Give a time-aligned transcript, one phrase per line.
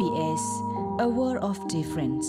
[0.00, 0.44] SBS
[1.04, 2.28] a world of difference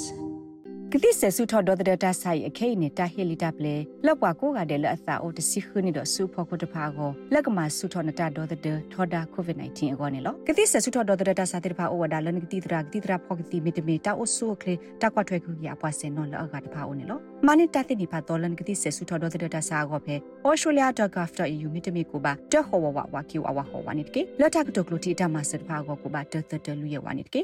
[0.93, 8.59] ကတိဆဆုထော်ဒေါ်တဲ့တာဆိုင်အခိနေတာဟီလီတပ်လေလောက်ပွားကိုကတဲ့လက်အသာအိုတစီခနီတော့ဆူဖို့ကိုတဖာကိုလက်ကမှာဆုထော်နတာဒေါ်တဲ့
[8.93, 20.15] ထော်ဒါကိုဗစ် -19 အကောနေလောကတိဆဆုထော်ဒေါ်တဲ့တာစာတဲ့ဖာအိုဝဒါလန်ကတိတရာကတိတရာဖောကတိမီတမီတာအိုဆူခလေတာကွာထွဲခုရပွားစင်နော်လောက်ကတဖာအိုနေလောမနိတတိနိဖာဒေါ်လန်ကတိဆဆုထော်ဒေါ်တဲ့တာစာကိုဖဲ
[20.47, 27.41] australia.gov.au မီတမီကိုပါတဟောဝဝဝကီဝဝဟောဝနိတကေလက်တာကတုကလူတီတာမဆတ်ဖာကိုကိုပါတတတလူရဝနိတကေ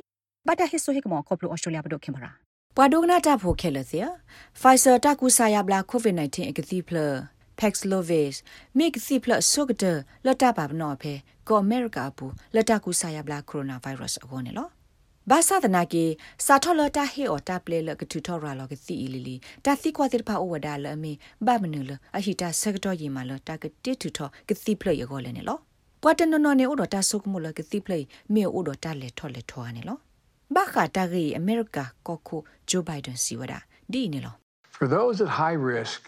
[0.48, 2.22] ဘာတာဟစ်ဆိုဟိကမောကောပလို australia ဘဒိုခင်ပါ
[2.76, 4.00] ပွာဒိုဂနာတာဖိုခဲလစီ
[4.62, 6.98] ဖိုင်ဆာတာကူဆာယာဘလာကိုဗစ် -19 အကတိဖလ
[7.60, 8.36] Paxlovid
[8.78, 9.84] မိကစီဖလဆုကတ
[10.26, 11.14] လတာပါဘနောဖေ
[11.48, 12.26] ကောအမေရိကပူ
[12.56, 14.68] လတာကူဆာယာဘလာကိုရိုနာဗိုင်းရပ်စ်အကောနေလော
[15.30, 16.06] ဘာသာဒနာကေ
[16.46, 21.14] စာထောလတာဟေအော်တာပလေလကတူထောရာလောကစီအီလီလီတာသိကွာတိဖာအိုဝဒါလအမီ
[21.46, 25.58] ဘာမနူလအဟီတာဆက်တော်ရီမာလတာကတိတူထောကစီဖလေယောလေနေလော
[26.02, 28.00] ပွာတနနောနေအိုဒတာဆုကမလကစီဖလေ
[28.34, 29.98] မေအိုဒတာလေထောလေထောနေလော
[30.56, 32.38] ဘာခတာဂီအမေရိကကိုခု
[32.70, 33.54] ဂျိုဘိုင်ဒန်စီဝဒ
[33.92, 34.36] ဒီနေလော
[34.78, 36.02] For those at high risk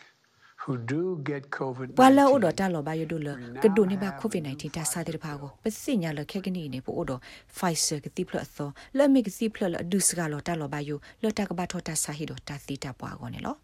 [0.64, 3.30] who do get covid ဘလာအိုဒတာလောဘယဒုလ
[3.64, 7.12] ကဒုန်ဘာကိုဗစ် -19 တာစာတဲ့ဘာကိုပစိညာလခဲကနီနေပို့အိုဒ
[7.56, 10.90] Pfizer ကတိဖလသောလမီကစီဖလဒုစကလောတာလောဘယ
[11.24, 13.56] လတာကဘာထောတာစာဟီဒတာသီတာပွားကောနေလော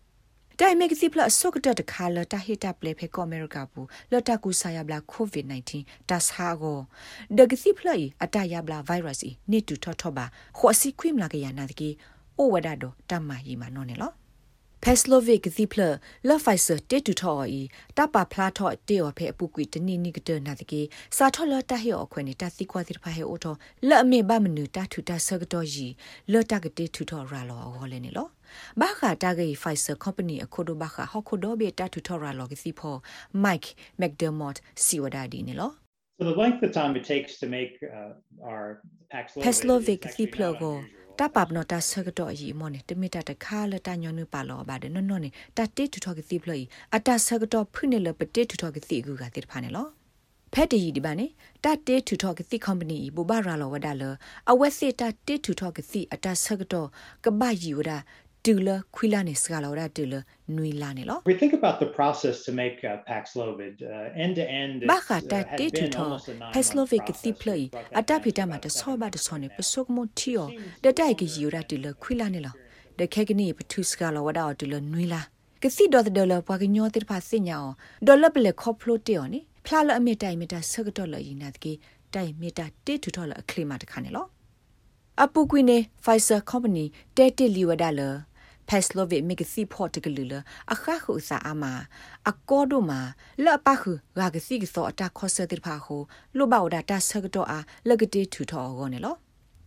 [0.59, 6.79] တိုင်မက်စီဖလဆုကတတခါလတာဟီတာပလေဖေကောအမေရိကဘူးလတာကူဆာယဘလာကိုဗစ် -19 တာစာကို
[7.37, 10.25] ဒဂစီဖလီအတယဘလာဗိုင်းရပ်စ်နေတူထောထောပါ
[10.57, 11.89] ခေါ်စီခွိမလာကရနာတကီ
[12.37, 14.11] အိုဝဒဒတမယီမနော်နေလော
[14.83, 15.93] Peslovic Zipler
[16.27, 17.61] La Pfizer တေတူထော်ဤ
[17.97, 20.81] တပဖလားထော့တေော်ဖဲအပူကွီတနိနိကတနာတကေ
[21.17, 23.55] စာထော်လတဟေော်ခွနေတသိကွာတိဖာဟေအိုထော
[23.87, 25.87] လက်အမေဘမနူတထူတဆကတော်ယီ
[26.31, 27.25] လောတကတေထူထော်
[28.81, 32.95] ရာလောဟောလဲနေလောဘာခာတာဂေ Pfizer company အခုဒိုဘာခာဟခုဒိုဘေတထူထော်ရာလောကစီဖော
[33.45, 33.69] Mike
[34.01, 35.71] McDermott စီဝဒါဒီနေလော
[36.17, 38.65] So the length of time it takes to make uh, our
[39.13, 40.71] Paxlovid Paxlovid Ziplogo
[41.19, 46.59] တပပနတာဆကတော့အီမောနေတမီတာတခါလတညောနုပါလောပါတယ်နော်နော်နေတတေထူထောကစီဖလီ
[46.95, 49.87] အတဆကတော့ဖွနေလပတေထူထောကစီကူကတိဖာနေလော
[50.53, 51.25] ဖက်တီဒီပါနေ
[51.63, 54.03] တတေထူထောကစီကုမ္ပဏီဘူဘာရာလောဝဒါလ
[54.51, 56.87] အဝက်စစ်တတေထူထောကစီအတဆကတော့
[57.25, 57.97] ကပယီဝဒါ
[58.45, 60.13] တူလခွီလာနေစကလောဒါတူလ
[60.55, 64.75] နွီလာနေလော We think about the process to make uh, Paxlovid uh, end to end.
[64.91, 66.09] ဘာခတာတေတူထော
[66.55, 67.59] Paxlovid ကတိပလီ
[67.99, 70.47] အတဖိတမှာတဆောဘာတဆောနေပစုကမတီယော
[70.83, 72.55] တတိုက်ကယူရာတူလခွီလာနေလော
[72.99, 75.21] တခဲကနီပထုစကလောဝဒါတူလနွီလာ
[75.63, 77.65] ကစီဒေါ်ဒေါ်လပွားကညောတိဖာစညော
[78.07, 81.73] ဒေါ်လပလေခေါဖလိုတေယောနိဖလာလအမီတိုင်မီတာဆကတော်လယီနာတကေ
[82.13, 84.25] တိုင်မီတာတေတူထောလအခလီမာတခါနေလော
[85.23, 86.85] အပူကွီနေ Pfizer company
[87.17, 88.01] တဲတိလီဝဒါလ
[88.69, 90.33] Paxlovid မိကစီဖော့တကလူလ
[90.73, 91.63] အခါခုစာအမ
[92.29, 92.99] အကောဒိုမာ
[93.45, 95.97] လပခုရာကစီကစောအတာခောဆတိဖာခု
[96.37, 99.15] လိုဘောဒါတာဆကတော့အားလကတိထူထောကောနေလော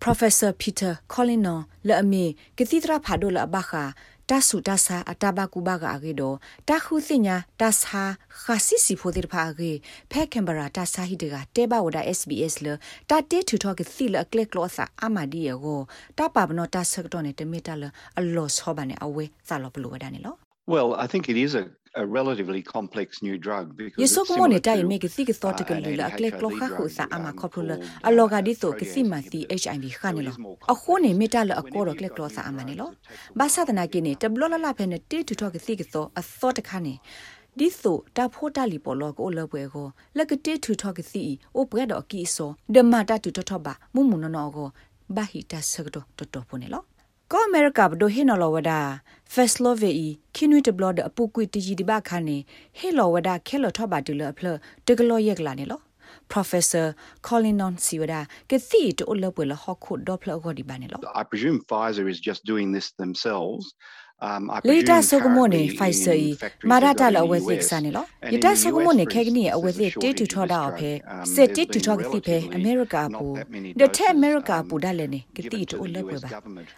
[0.03, 1.57] Professor Peter Collino
[1.89, 2.25] လအမီ
[2.59, 3.85] ကတိတရာဖာဒိုလဘခာ
[4.31, 6.37] တဆုတဆာအတဘကူဘကအေတော့
[6.69, 8.03] တခုစညာတဆာ
[8.43, 9.73] ခါစီစီဖိုဒီဖာကေ
[10.11, 12.67] ဖဲကင်ဘရာတဆာဟီဒကတေဘဝဒ SBS လ
[13.11, 15.79] တတေထူထောကစီလကလက်ကလောဆာအမဒီယော
[16.19, 17.83] တပပနောတဆကတော့နေတမီတလ
[18.19, 20.37] အလောဆောဘနေအဝဲသလောပလူဝဒနေလော
[20.73, 21.65] Well, I think it is a
[21.99, 25.65] a relatively complex new drug because Yeso ko ne tai me ke sik so te
[25.69, 27.77] ke lu la kle klo kha khu sa ama kho phu la
[28.11, 30.33] aloga di so ke si ma si HIV kha ne lo
[30.73, 32.87] a kho ne me ta la a ko ro kle klo sa ama ne lo
[33.39, 35.61] ba sa dana ke ne te blo la la phe ne te tu tho ke
[35.67, 36.95] si ke so a so te kha ne
[37.59, 41.23] ဒီဆိုတာဖိုတာလီပေါ်လောကိုလပွဲကိုလက်ကတေထူထော့ကစီ
[41.57, 44.69] အိုပွဲတော့ကီဆိုဒမတာတူထထဘာမုံမုံနော်ကို
[45.17, 46.85] ဘာဟီတာဆကတော့တော်တော်ဖုန်နော်
[47.33, 48.81] ကောအမေရိကဘဒိုဟေနော်လောဝဒါ
[49.33, 52.37] ဖက်စလိုဗေအီခင်ဝီတဘလဒအပူကွီတီဂျီဒီဘခါနေ
[52.79, 54.47] ဟေလောဝဒါခဲလောထဘာတူလအဖလ
[54.87, 55.81] တကလောယက်ကလာနေလော
[56.33, 56.87] Professor
[57.27, 60.77] Colin Non Siwada ke thi to lo pwe lo hokhu do phlo go di ba
[60.79, 63.65] ne lo I presume Pfizer is just doing this themselves
[64.21, 69.05] um I Later sogomone Pfizer i marata la awe sik sa ne lo yita sogomone
[69.07, 70.91] khegni awe sik te tu thoda o phe
[71.25, 73.37] se te tu thog si phe America pu
[73.77, 76.29] de the America pu da le ne ke ti to le pwe ba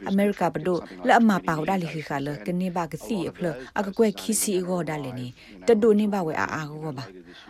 [0.06, 2.98] America ba do la ma pa da le khi kha le ke ne ba ke
[3.06, 5.32] si a phlo a ka kwe khi si go da le ne
[5.66, 7.04] te do ne ba we a a go ba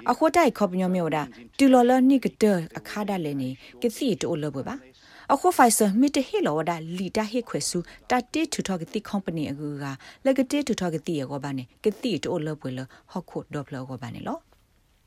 [0.07, 1.27] a kho tai khop nyo myo da
[1.59, 3.51] tu lo lo ni ke te a kha da le ne
[3.83, 4.75] ke si to le pwe ba
[5.35, 7.79] အခုဖိုင်ဆာမီတဟီလောဒါလီတာဟီခွဲဆူ
[8.11, 9.85] တာတေထူထောကတိကုမ္ပဏီအကူက
[10.27, 12.81] လကတေထူထောကတိရောဘာနေကတိတိုလပွေလ
[13.12, 14.38] ဟခုဒေါပလောကဘာနေလော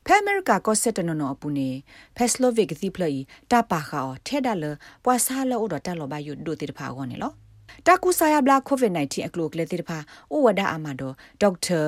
[0.06, 1.68] ဖဲအမေရိကကောဆက်တနနောအပူနေ
[2.16, 4.64] ဖက်စလိုဗစ်ကတိဖလီတာပါခါထဲဒါလ
[5.04, 7.32] ပွာဆာလောဒတာလောဘယုဒိုတိတဖာကောနေလော
[7.86, 9.98] တာကူဆာယဘလာကိုဗစ် -19 အကလုကလေတိတဖာ
[10.30, 11.80] အိုဝဒါအမဒိုဒေါက်တာ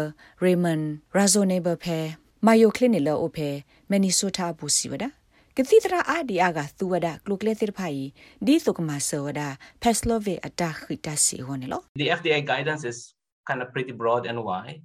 [0.43, 0.81] ရေမန်
[1.17, 1.99] ရာဇိုနေဘဖဲ
[2.47, 3.49] မာယိုကလင်းနီလောအိုဖဲ
[3.91, 5.09] မနီဆိုတာဘူစီဝဒါ
[5.59, 8.01] ကတိတရာအာဒီအာကသူဝဒကလုကလေတိဖိုင်
[8.47, 9.41] ဒီသုကမဆောဝဒ
[9.83, 12.99] ဖက်စလိုဗေအတာခိတစီဟောနေလော The FDA guidance is
[13.49, 14.81] kind of pretty broad and wide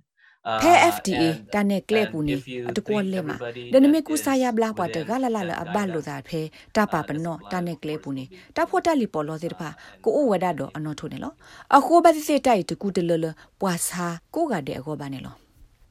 [0.64, 1.24] ဖဲ FDA
[1.54, 2.36] တန်နေကလေပူနေ
[2.70, 3.36] အတကောလေမှာ
[3.74, 6.42] ဒနမေကူစာယဘလာပွားတကလာလာလအဘလိုသာဖဲ
[6.76, 8.26] တပါပနောတန်နေကလေပူနေ
[8.56, 9.70] တာဖို့တက်လီပေါ်လို့သေးတပါ
[10.04, 11.34] ကိုအိုဝဒတော့အနော်ထုံနေလော
[11.78, 13.26] အခုဘတိစေတိုက်တကူတလလ
[13.62, 15.36] ပွာစာကိုကတဲ့အကောပါနေလော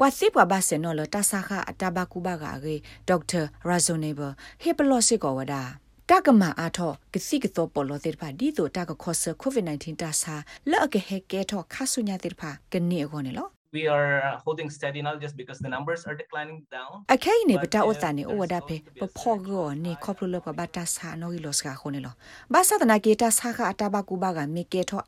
[0.02, 2.76] ပွာစီပွာဘာစနော်လတဆာခအတဘကူဘကရေ
[3.08, 4.20] ဒေါက်တာရာဇိုနေဘ
[4.62, 5.62] ဟေပလောစစ်ကောဝဒါ
[6.10, 10.34] တကမာအားထောကစီကတော့ပေါ်လို့တဲ့ဖာဒီတို့တကခောဆာကိုဗစ် -19 တဆာ
[10.70, 14.14] လောက်ကဟဲကဲထောခါဆုညာတဲ့ဖာကနေအကောနေလော we are
[14.44, 22.14] holding steady now just because the numbers are declining down အခိုင်နေပတာဥတနေဩဝဒဖေပဖောကောနေခေါပလလပဘတာဆာနိုဂီလောစကခုနေလော
[22.52, 25.00] ဘာသာတနာကေတာဆာခအတာဘကူဘာကမေကေထော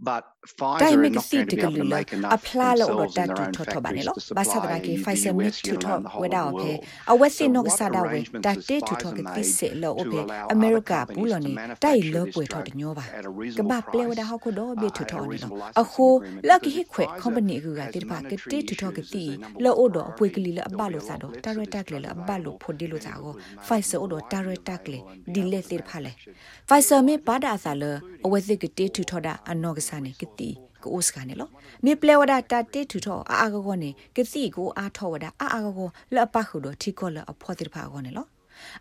[0.00, 3.26] But Pfizer are not going to be able to make enough apply lo themselves in
[3.26, 4.96] ta their own tu to ba ne factories lo to ba sa supply da ke
[4.96, 6.70] the Pfizer mit US tu and to around the whole we da of the pe
[6.70, 6.86] world.
[7.06, 9.08] a we So se no what sa da we arrangements da has te tu to
[9.08, 11.38] Pfizer ke ti made se lo o to pe allow other America companies bu lo
[11.38, 13.30] to ni manufacture dai lo this pwe to drug de nyo ba at a ka
[13.30, 15.22] reasonable ba ple wa da price, ha ko do be uh, tu at to a
[15.28, 17.60] ni lo reasonable a licensing ho agreement la ki because hi if khwe Pfizer company
[17.60, 19.38] gu ga has ti ba ke monetary te tu to ke issues ti as their
[19.38, 21.06] number lo one o do pwe priority, ke li la ba there'll lo be a
[21.08, 22.58] sa lot do less ta of re this ta ke drug la ba lo available,
[22.62, 24.40] pho di lo and sa if it go was made Pfizer o do widely ta
[24.48, 26.36] re ta ke le available and di be le able to te pha le manufacture
[26.68, 27.90] Pfizer me ba da sa le
[28.24, 30.48] a we se ke te tu to da a no ga sa ne ke ti
[30.82, 31.46] ko os ka ne lo
[31.82, 34.50] me ple wa da ta te tu to a a go go ne ke ti
[34.50, 37.06] ko a tho wa da a a go go la pa khu do thi ko
[37.16, 38.24] la a pho ti pha go ne lo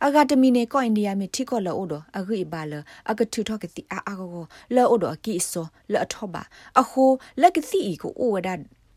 [0.05, 2.73] အဂါဒမီနေကိုအိန္ဒိယမီတီကောလောဒအဂိဘာလ
[3.09, 4.45] အကထူထောကတိအာအာကို
[4.75, 6.43] လောဒအကီဆိုလောထောဘာ
[6.79, 7.03] အခု
[7.41, 8.49] လက်ကစီကိုအိုဝဒ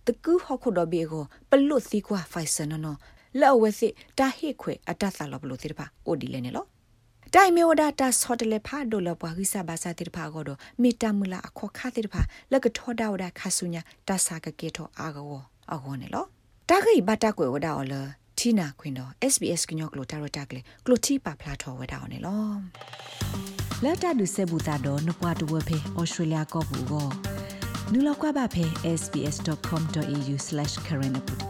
[0.07, 2.99] တကူဟခုဒဘေကိုပလုစီကွာဖိုင်ဆန်နော်
[3.41, 3.89] လောဝစီ
[4.19, 6.65] တာဟိခွေအတသလောဘလို့တိပါအိုဒီလေနေလော
[7.37, 12.21] တိုင်မေဝဒတာဆော့တလေဖာဒိုလပွားခိစာဘာစာတိဖာကိုတော့မီတမူလာအခေါ်ခါတိဖာ
[12.53, 15.25] လက်ကထောဒါဝဒခါဆုညာတဆာကကေထောအာကော
[15.73, 16.25] အခေါ်နေလော
[16.71, 17.95] တာခိဘတာကွေဝဒါအော်လ
[18.39, 22.57] တီနာခွင်တော့ SBS ကညောကလိုတာရတာကလေကလိုတီပါဖလာထောဝဲတာအောင်နော်
[23.85, 27.09] လက်တာဒုဆေဘူတာတော့နပွားတဝဖေဩစတြေးလျကောဘူးကို
[27.93, 28.65] နူလောက်ကွာပါဖေ
[29.01, 31.45] sbs.com.au/current ပုတ်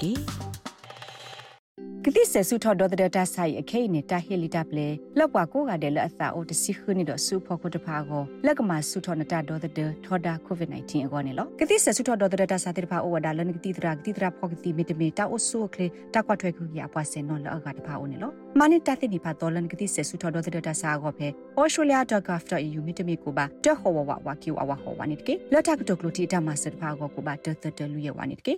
[2.06, 9.72] ကေကတိဆဆုထော်ဒေါ်တဲ့တာဆိုင်အခိနေတာဟီလီတပ်လေလောက်ကွာကိုကတဲ့လက်အသာအိုတစီခနီတော့စူဖို့ကိုတဖာကိုလက်ကမှာဆုထော်နတာဒေါ်တဲ့
[10.04, 18.30] ထော်ဒါကိုဗစ် -19 အကောနေလောကတိဆဆုထော်ဒေါ်တဲ့တာစာတဲ့ဖာအိုဝဒါလန်ကတိတရာကတိတရာဖောကတိမီတမီတာအိုဆုကလေတာကွာထွဲခုရအပွားစင်နော်လောက်ကတဖာအိုနေလော
[18.60, 21.28] မနိတတဲ့နိဖာဒေါ်လန်ကတိဆဆုထော်ဒေါ်တဲ့တာစာကိုဖေ
[21.60, 28.54] australia.gov.au မီတမီကိုပါတဟောဝဝဝကီဝဝဟောဝနိတကေလက်တာကတုကလိုတီတာမဆတ်ဖာကိုကိုပါတတတလူရဝနိတကေ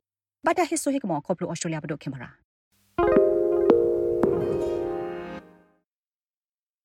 [0.47, 2.46] ဘာတာဟစ်ဆိုဟိကမောကောပလို australia ဘဒိုခင်ပါရာ